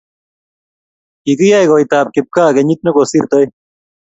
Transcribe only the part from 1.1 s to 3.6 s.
kikiyei koitab kipgaa kenyit ne kosirtoi